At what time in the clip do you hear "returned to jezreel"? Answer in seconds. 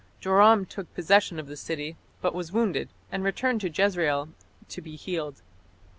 3.23-4.29